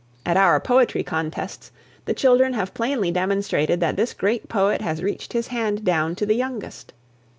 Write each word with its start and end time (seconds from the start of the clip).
At 0.25 0.35
our 0.35 0.59
"poetry 0.59 1.03
contests" 1.03 1.71
the 2.05 2.15
children 2.15 2.53
have 2.53 2.73
plainly 2.73 3.11
demonstrated 3.11 3.81
that 3.81 3.97
this 3.97 4.15
great 4.15 4.49
poet 4.49 4.81
has 4.81 5.03
reached 5.03 5.33
his 5.33 5.49
hand 5.49 5.83
down 5.83 6.15
to 6.15 6.25
the 6.25 6.33
youngest. 6.33 6.91